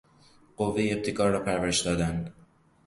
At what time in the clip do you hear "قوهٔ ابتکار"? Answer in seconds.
0.57-1.29